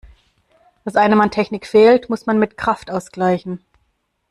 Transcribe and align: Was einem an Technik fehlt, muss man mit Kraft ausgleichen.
Was 0.83 0.95
einem 0.95 1.21
an 1.21 1.29
Technik 1.29 1.67
fehlt, 1.67 2.09
muss 2.09 2.25
man 2.25 2.39
mit 2.39 2.57
Kraft 2.57 2.89
ausgleichen. 2.89 3.63